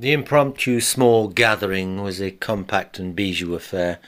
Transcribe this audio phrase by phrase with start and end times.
[0.00, 3.98] The impromptu small gathering was a compact and bijou affair,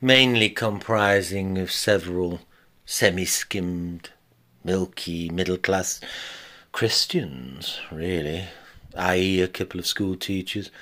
[0.00, 2.40] mainly comprising of several
[2.84, 4.10] semi-skimmed,
[4.64, 6.00] milky, middle-class
[6.72, 8.46] Christians, really,
[8.96, 9.40] i.e.
[9.40, 10.72] a couple of school teachers,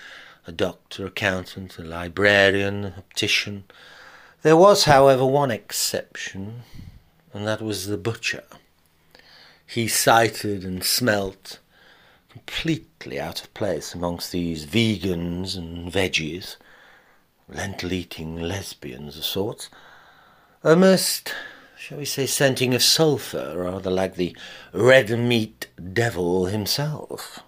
[0.47, 3.65] a doctor, accountant, a librarian, a optician.
[4.41, 6.63] There was, however, one exception,
[7.35, 8.45] and that was the butcher.
[9.67, 11.59] He sighted and smelt
[12.39, 16.57] completely out of place amongst these vegans and veggies,
[17.49, 19.69] lentil eating lesbians of sorts,
[20.63, 21.35] almost,
[21.77, 24.37] shall we say, scenting of sulphur, rather like the
[24.73, 27.41] red meat devil himself.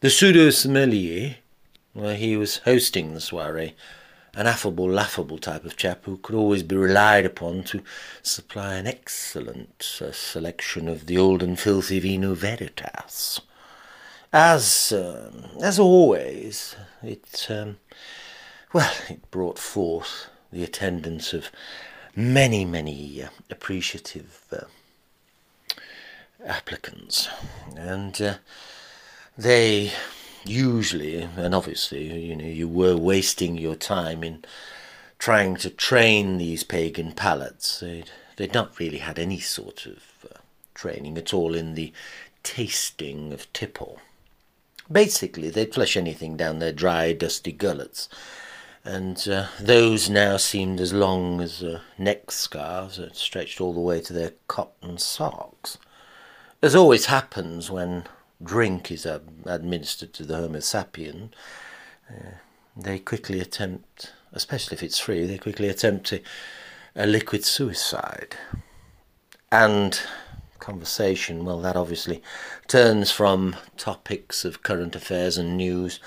[0.00, 1.36] The pseudo sommelier,
[1.92, 3.74] where he was hosting the soiree,
[4.34, 7.82] an affable, laughable type of chap who could always be relied upon to
[8.22, 13.40] supply an excellent uh, selection of the old and filthy vino veritas.
[14.38, 17.78] As um, as always, it um,
[18.70, 21.50] well, it brought forth the attendance of
[22.14, 25.78] many, many uh, appreciative uh,
[26.44, 27.30] applicants,
[27.78, 28.34] and uh,
[29.38, 29.92] they
[30.44, 34.44] usually, and obviously, you know, you were wasting your time in
[35.18, 37.80] trying to train these pagan palates.
[37.80, 40.40] They'd, they'd not really had any sort of uh,
[40.74, 41.90] training at all in the
[42.42, 43.98] tasting of tipple.
[44.90, 48.08] Basically, they'd flush anything down their dry, dusty gullets,
[48.84, 53.80] and uh, those now seemed as long as uh, neck scarves that stretched all the
[53.80, 55.76] way to their cotton socks.
[56.62, 58.04] As always happens when
[58.42, 61.30] drink is uh, administered to the Homo sapien,
[62.08, 62.36] uh,
[62.76, 66.20] they quickly attempt, especially if it's free, they quickly attempt to,
[66.94, 68.36] a liquid suicide.
[69.50, 70.00] And
[70.66, 72.20] conversation, well, that obviously
[72.66, 76.00] turns from topics of current affairs and news,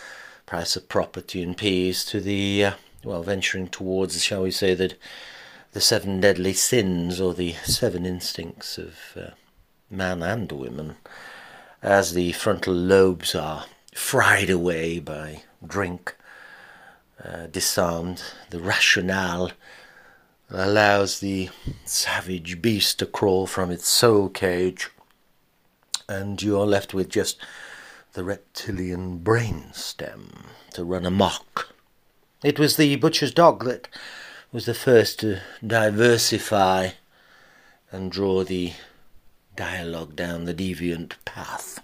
[0.45, 2.73] price of property and peas, to the, uh,
[3.05, 4.95] well, venturing towards, shall we say, that
[5.71, 9.29] the seven deadly sins or the seven instincts of uh,
[9.89, 10.97] man and woman,
[11.81, 16.17] as the frontal lobes are fried away by drink,
[17.23, 19.53] uh, disarmed, the rationale
[20.51, 21.49] allows the
[21.85, 24.89] savage beast to crawl from its soul cage,
[26.07, 27.37] and you're left with just
[28.13, 31.73] the reptilian brain stem to run amok.
[32.43, 33.87] It was the butcher's dog that
[34.51, 36.91] was the first to diversify
[37.91, 38.73] and draw the
[39.55, 41.79] dialogue down the deviant path.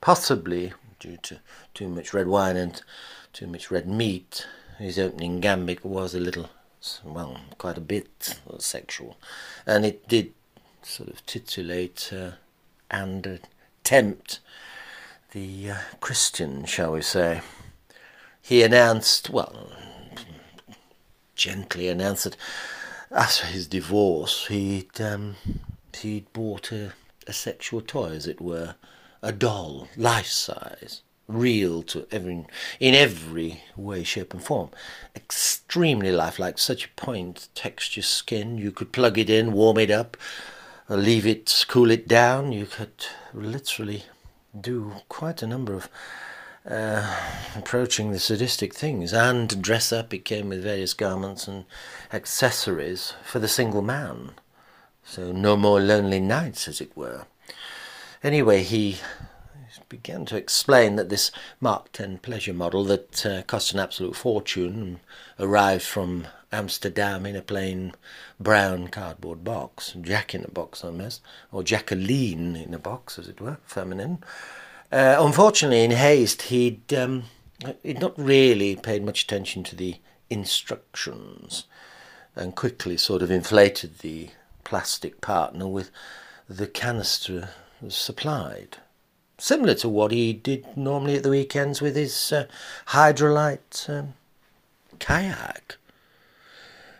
[0.00, 1.40] Possibly due to
[1.74, 2.80] too much red wine and
[3.32, 4.46] too much red meat,
[4.78, 6.50] his opening gambit was a little
[7.04, 9.16] well, quite a bit sexual,
[9.66, 10.32] and it did
[10.82, 12.32] sort of titillate uh,
[12.90, 13.36] and uh,
[13.84, 14.40] tempt
[15.32, 17.42] the uh, Christian, shall we say.
[18.40, 19.70] He announced, well,
[21.34, 22.36] gently announced that
[23.10, 25.36] after his divorce, he'd um,
[26.00, 26.92] he'd bought a,
[27.26, 28.74] a sexual toy, as it were,
[29.22, 31.02] a doll, life size
[31.34, 32.46] real to every
[32.78, 34.70] in every way, shape, and form.
[35.14, 38.58] Extremely lifelike, such a point, texture skin.
[38.58, 40.16] You could plug it in, warm it up,
[40.88, 42.52] leave it, cool it down.
[42.52, 44.04] You could literally
[44.58, 45.88] do quite a number of
[46.68, 47.16] uh,
[47.56, 50.12] approaching the sadistic things and dress up.
[50.12, 51.64] It came with various garments and
[52.12, 54.32] accessories for the single man.
[55.04, 57.24] So no more lonely nights, as it were.
[58.22, 58.98] Anyway, he
[59.88, 65.00] began to explain that this Mark 10 pleasure model that uh, cost an absolute fortune
[65.38, 67.92] arrived from Amsterdam in a plain
[68.38, 71.22] brown cardboard box, Jack in a box I almost,
[71.52, 74.24] or Jacqueline in a box, as it were, feminine.
[74.90, 77.24] Uh, unfortunately, in haste, he'd, um,
[77.82, 79.96] he'd not really paid much attention to the
[80.28, 81.64] instructions
[82.34, 84.30] and quickly sort of inflated the
[84.64, 85.90] plastic partner with
[86.48, 87.50] the canister
[87.88, 88.78] supplied
[89.40, 92.46] similar to what he did normally at the weekends with his uh,
[92.88, 94.14] Hydralite um,
[94.98, 95.78] kayak.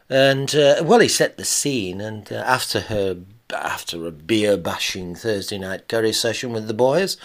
[0.09, 3.19] And uh, well, he set the scene, and uh, after her,
[3.55, 7.17] after a beer bashing Thursday night curry session with the boys,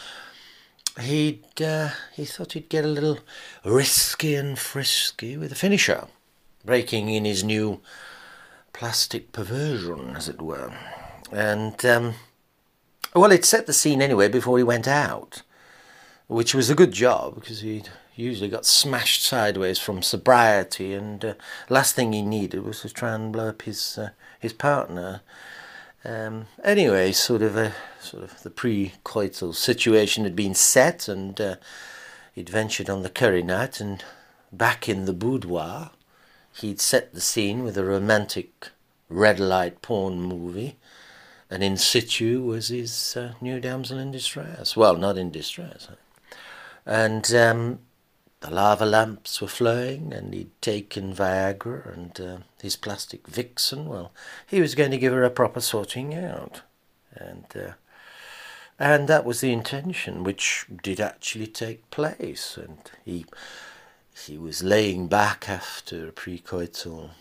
[0.99, 3.19] he'd uh, he thought he'd get a little
[3.63, 6.05] risky and frisky with the finisher,
[6.63, 7.81] breaking in his new
[8.71, 10.71] plastic perversion, as it were,
[11.31, 11.83] and.
[11.85, 12.15] Um,
[13.15, 15.41] well, it set the scene anyway before he went out,
[16.27, 21.33] which was a good job because he'd usually got smashed sideways from sobriety, and uh,
[21.69, 24.09] last thing he needed was to try and blow up his uh,
[24.39, 25.21] his partner.
[26.03, 31.55] Um, anyway, sort of a sort of the pre-coital situation had been set, and uh,
[32.33, 34.03] he'd ventured on the curry night and
[34.51, 35.91] back in the boudoir,
[36.61, 38.69] he'd set the scene with a romantic
[39.09, 40.77] red light porn movie,
[41.49, 44.75] and in situ was his uh, new damsel in distress.
[44.75, 45.87] Well, not in distress.
[46.85, 47.79] And um,
[48.41, 53.87] the lava lamps were flowing, and he'd taken Viagra and uh, his plastic vixen.
[53.87, 54.11] Well,
[54.45, 56.61] he was going to give her a proper sorting out.
[57.13, 57.73] And uh,
[58.77, 62.57] and that was the intention, which did actually take place.
[62.57, 63.25] And he
[64.25, 67.11] he was laying back after a precoital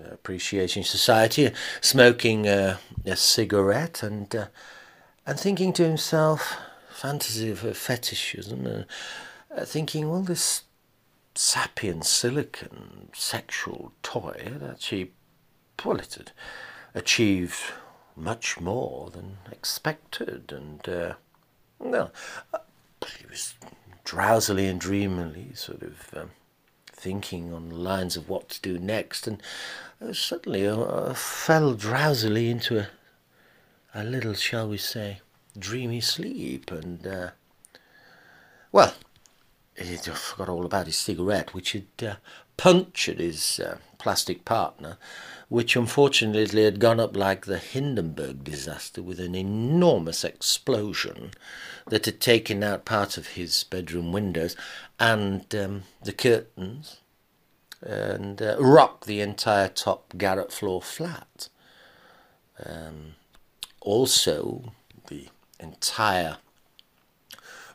[0.00, 1.50] appreciation society,
[1.80, 2.78] smoking a
[3.14, 4.46] cigarette, and uh,
[5.26, 6.56] and thinking to himself,
[6.90, 8.82] fantasy of a fetishism, uh,
[9.54, 10.62] uh, thinking, well, this
[11.34, 15.12] sapient silicon sexual toy had actually,
[15.84, 16.32] well, it had
[16.94, 17.58] achieved
[18.16, 21.14] much more than expected, and uh,
[21.78, 22.12] well,
[22.52, 22.58] uh,
[23.18, 23.54] he was
[24.04, 26.30] drowsily and dreamily sort of um,
[27.04, 29.42] thinking on the lines of what to do next, and
[30.00, 32.88] uh, suddenly uh, uh, fell drowsily into a,
[33.94, 35.20] a little, shall we say,
[35.58, 37.28] dreamy sleep, and uh,
[38.72, 38.94] well,
[39.76, 42.14] he forgot all about his cigarette, which had uh,
[42.56, 44.96] punctured his uh, plastic partner,
[45.54, 51.30] which unfortunately had gone up like the Hindenburg disaster with an enormous explosion
[51.86, 54.56] that had taken out part of his bedroom windows
[54.98, 56.96] and um, the curtains
[57.80, 61.48] and uh, rocked the entire top garret floor flat.
[62.66, 63.14] Um,
[63.80, 64.72] also,
[65.06, 65.28] the
[65.60, 66.38] entire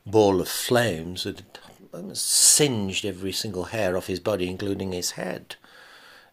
[0.05, 1.43] ball of flames had
[2.11, 5.55] singed every single hair off his body, including his head,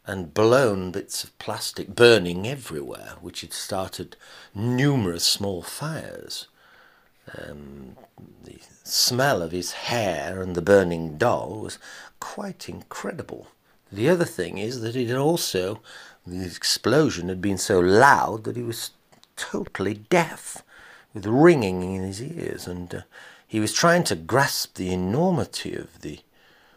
[0.06, 4.17] and blown bits of plastic burning everywhere, which had started
[4.55, 6.47] numerous small fires.
[7.37, 7.97] Um,
[8.44, 11.79] the smell of his hair and the burning doll was
[12.20, 13.49] quite incredible.
[13.91, 15.81] The other thing is that it had also,
[16.25, 18.93] the explosion had been so loud that he was
[19.35, 20.62] totally deaf,
[21.12, 23.00] with ringing in his ears, and uh,
[23.47, 26.20] he was trying to grasp the enormity of the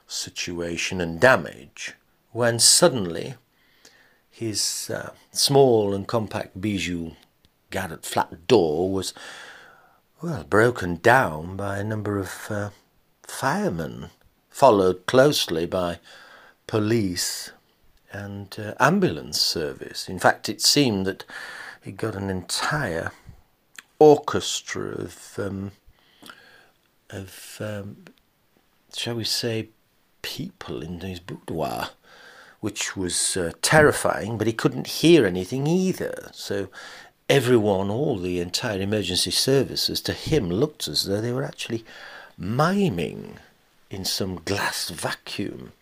[0.07, 1.93] situation and damage
[2.31, 3.35] when suddenly
[4.29, 7.11] his uh, small and compact bijou
[7.69, 9.13] garret flat door was
[10.21, 12.69] well broken down by a number of uh,
[13.23, 14.09] firemen
[14.49, 15.99] followed closely by
[16.67, 17.51] police
[18.11, 20.09] and uh, ambulance service.
[20.09, 21.25] In fact it seemed that
[21.81, 23.11] he got an entire
[23.99, 25.71] orchestra of um,
[27.09, 28.05] of, um,
[28.95, 29.69] shall we say,
[30.21, 31.89] people in his boudoir,
[32.59, 36.29] which was uh, terrifying, but he couldn't hear anything either.
[36.33, 36.69] So
[37.29, 41.85] everyone, all the entire emergency services, to him looked as though they were actually
[42.37, 43.37] miming
[43.89, 45.73] in some glass vacuum,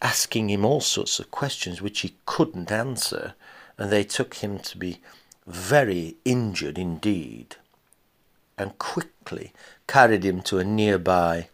[0.00, 3.34] asking him all sorts of questions which he couldn't answer,
[3.78, 5.00] and they took him to be
[5.46, 7.56] very injured indeed
[8.56, 9.52] and quickly
[9.86, 11.48] carried him to a nearby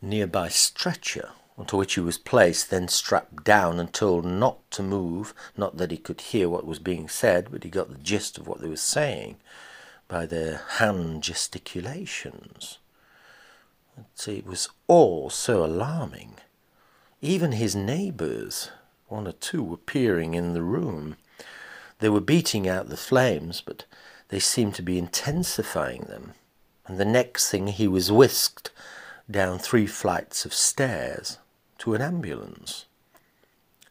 [0.00, 5.32] nearby stretcher onto which he was placed, then strapped down and told not to move,
[5.56, 8.46] not that he could hear what was being said, but he got the gist of
[8.46, 9.36] what they were saying
[10.08, 12.78] by their hand gesticulations.
[14.26, 16.34] It was all so alarming.
[17.22, 18.70] Even his neighbours,
[19.08, 21.16] one or two, were peering in the room.
[22.00, 23.86] They were beating out the flames, but
[24.28, 26.34] they seemed to be intensifying them,
[26.86, 28.70] and the next thing he was whisked
[29.30, 31.38] down three flights of stairs
[31.78, 32.86] to an ambulance.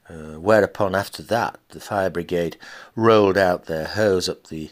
[0.08, 2.58] Uh, whereupon, after that, the fire brigade
[2.96, 4.70] rolled out their hose up the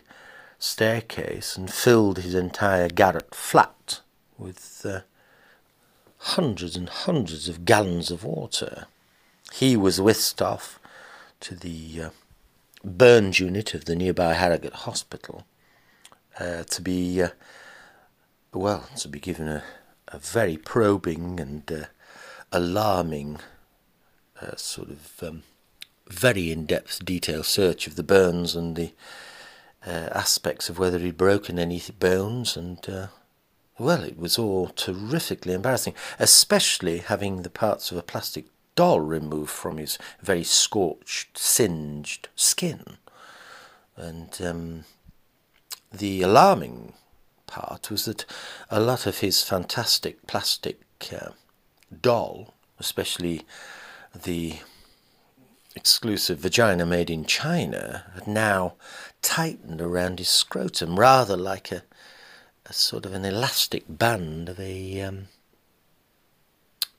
[0.59, 4.01] staircase and filled his entire garret flat
[4.37, 5.01] with uh,
[6.17, 8.85] hundreds and hundreds of gallons of water.
[9.51, 10.79] He was whisked off
[11.41, 12.09] to the uh,
[12.83, 15.45] burns unit of the nearby Harrogate Hospital,
[16.39, 17.29] uh, to be, uh,
[18.53, 19.63] well, to be given a,
[20.07, 21.85] a very probing and uh,
[22.51, 23.39] alarming
[24.41, 25.43] uh, sort of um,
[26.07, 28.91] very in-depth detailed search of the burns and the
[29.85, 33.07] uh, aspects of whether he'd broken any bones and uh,
[33.77, 38.45] well it was all terrifically embarrassing especially having the parts of a plastic
[38.75, 42.97] doll removed from his very scorched singed skin.
[43.95, 44.85] And um,
[45.91, 46.93] the alarming
[47.53, 48.25] part was that
[48.71, 50.81] a lot of his fantastic plastic
[51.13, 51.29] uh,
[52.01, 53.45] doll, especially
[54.15, 54.55] the
[55.75, 58.73] exclusive vagina made in China, had now
[59.21, 61.83] tightened around his scrotum, rather like a
[62.65, 65.27] a sort of an elastic band of a um,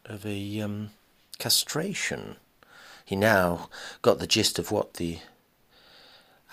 [0.04, 0.90] of a um,
[1.38, 2.36] castration.
[3.04, 3.68] He now
[4.02, 5.18] got the gist of what the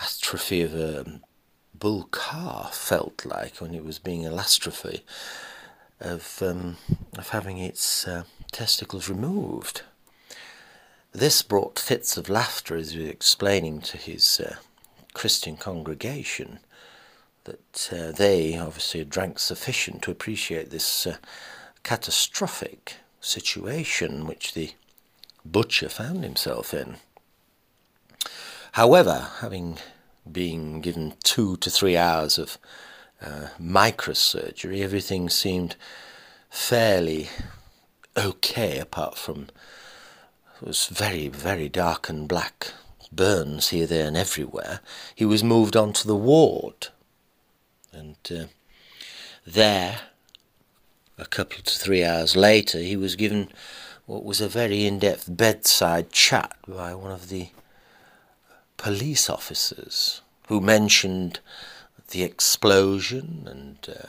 [0.01, 1.22] atrophy of a
[1.81, 5.01] bull calf felt like when it was being elastrophy
[6.00, 6.77] of um,
[7.17, 9.81] of having its uh, testicles removed.
[11.11, 14.55] This brought fits of laughter as he was explaining to his uh,
[15.13, 16.59] Christian congregation
[17.45, 21.17] that uh, they obviously drank sufficient to appreciate this uh,
[21.81, 24.73] catastrophic situation which the
[25.43, 26.97] butcher found himself in.
[28.73, 29.79] However, having
[30.29, 32.57] been given two to three hours of
[33.21, 35.75] uh, microsurgery, everything seemed
[36.49, 37.29] fairly
[38.17, 39.47] okay, apart from
[40.61, 42.73] it was very, very dark and black
[43.11, 44.79] burns here, there, and everywhere.
[45.15, 46.89] He was moved on to the ward,
[47.91, 48.45] and uh,
[49.45, 50.01] there,
[51.17, 53.49] a couple to three hours later, he was given
[54.05, 57.49] what was a very in-depth bedside chat by one of the
[58.81, 61.39] police officers who mentioned
[62.09, 64.07] the explosion and uh,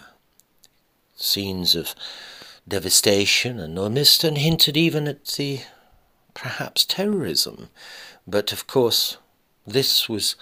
[1.14, 1.94] scenes of
[2.66, 5.60] devastation and mist and hinted even at the
[6.32, 7.68] perhaps terrorism.
[8.26, 9.18] But of course,
[9.66, 10.36] this was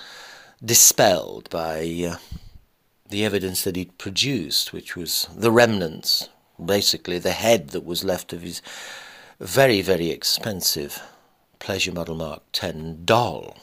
[0.64, 1.80] dispelled by
[2.12, 2.16] uh,
[3.08, 6.28] the evidence that he'd produced, which was the remnants,
[6.64, 8.62] basically the head that was left of his
[9.40, 11.02] very, very expensive
[11.58, 13.56] Pleasure Model Mark 10 doll.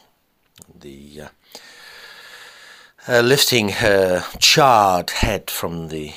[0.88, 1.27] The uh,
[3.10, 6.13] uh, lifting her charred head from the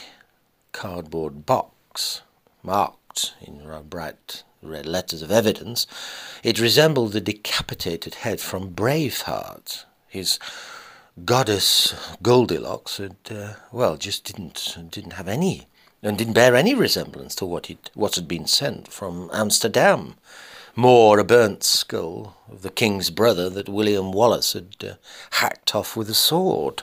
[0.70, 2.22] cardboard box,
[2.62, 5.88] marked in bright red letters of evidence,
[6.44, 9.86] it resembled the decapitated head from Braveheart.
[10.06, 10.38] His
[11.24, 15.66] goddess Goldilocks had, uh, well, just didn't didn't have any
[16.00, 20.14] and didn't bear any resemblance to what, it, what had been sent from Amsterdam.
[20.76, 24.94] More a burnt skull of the king's brother that William Wallace had uh,
[25.32, 26.82] hacked off with a sword.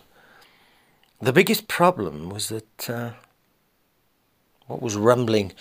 [1.22, 3.12] The biggest problem was that uh,
[4.68, 5.54] what was rumbling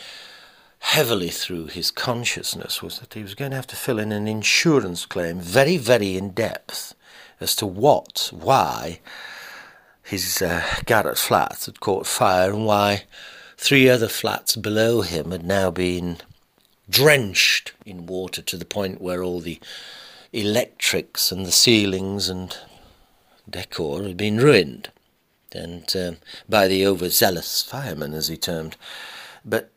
[0.81, 4.29] heavily through his consciousness was that he was going to have to fill in an
[4.29, 6.95] insurance claim very, very in depth
[7.41, 9.01] as to what, why
[10.03, 13.05] his uh, garret flats had caught fire and why
[13.59, 16.19] Three other flats below him had now been
[16.89, 19.61] drenched in water to the point where all the
[20.33, 22.57] electrics and the ceilings and
[23.49, 24.91] decor had been ruined,
[25.53, 26.17] and um,
[26.49, 28.77] by the overzealous fireman, as he termed.
[29.45, 29.71] But,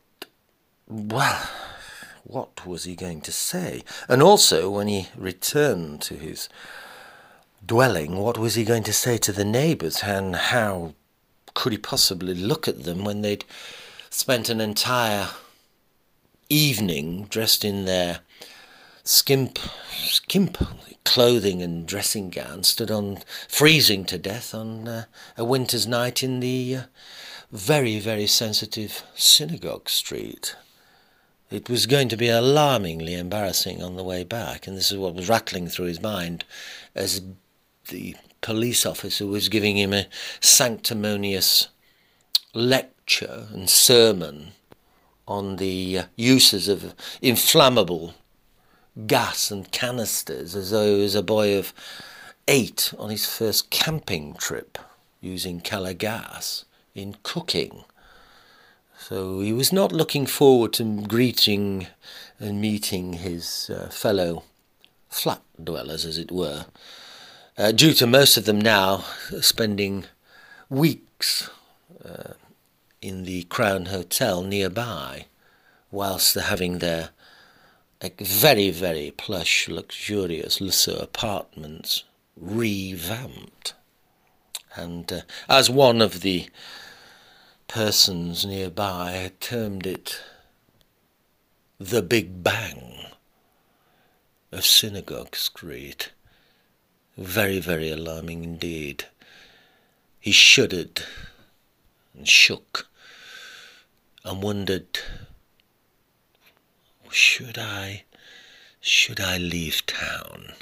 [0.87, 1.49] well,
[2.23, 3.83] what was he going to say?
[4.07, 6.49] And also, when he returned to his
[7.65, 10.93] dwelling, what was he going to say to the neighbours, and how
[11.53, 13.45] could he possibly look at them when they'd
[14.09, 15.29] spent an entire
[16.49, 18.19] evening dressed in their
[19.03, 19.59] skimp,
[19.91, 20.57] skimp
[21.05, 25.05] clothing and dressing gowns, stood on freezing to death on uh,
[25.37, 26.81] a winter's night in the uh,
[27.51, 30.55] very, very sensitive synagogue street.
[31.49, 35.15] It was going to be alarmingly embarrassing on the way back, and this is what
[35.15, 36.45] was rattling through his mind
[36.93, 37.21] as
[37.87, 40.07] the police officer was giving him a
[40.39, 41.69] sanctimonious
[42.53, 44.51] lecture and sermon
[45.29, 48.15] on the uh, uses of inflammable
[49.07, 51.71] gas and canisters as though he was a boy of
[52.47, 54.77] eight on his first camping trip
[55.21, 57.83] using Calor gas in cooking.
[58.97, 61.87] So he was not looking forward to greeting
[62.39, 64.43] and meeting his uh, fellow
[65.09, 66.65] flat dwellers, as it were,
[67.57, 69.05] uh, due to most of them now
[69.41, 70.05] spending
[70.69, 71.49] weeks
[72.03, 72.33] uh,
[73.01, 75.25] in the Crown Hotel nearby,
[75.91, 77.09] whilst they're having their
[78.19, 82.03] very, very plush, luxurious Lusso apartments
[82.37, 83.73] revamped.
[84.75, 86.49] And uh, as one of the
[87.67, 90.21] persons nearby had termed it
[91.79, 93.05] the Big Bang
[94.51, 96.11] of Synagogue Street.
[97.17, 99.05] Very, very alarming indeed.
[100.19, 101.03] He shuddered
[102.13, 102.88] and shook
[104.23, 104.99] and wondered,
[107.09, 108.03] should I,
[108.81, 110.53] should I leave town?